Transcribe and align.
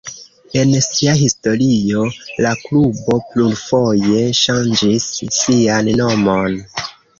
En 0.59 0.71
sia 0.85 1.11
historio 1.19 2.05
la 2.45 2.55
klubo 2.63 3.19
plurfoje 3.29 4.25
ŝanĝis 4.41 5.09
sian 5.39 5.95
nomon. 6.03 6.61